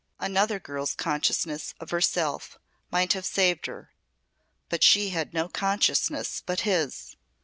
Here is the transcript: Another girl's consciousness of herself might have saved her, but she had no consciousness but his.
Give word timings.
Another 0.19 0.59
girl's 0.59 0.95
consciousness 0.95 1.75
of 1.79 1.91
herself 1.91 2.57
might 2.89 3.13
have 3.13 3.23
saved 3.23 3.67
her, 3.67 3.93
but 4.67 4.81
she 4.83 5.09
had 5.09 5.31
no 5.31 5.47
consciousness 5.47 6.41
but 6.43 6.61
his. 6.61 7.15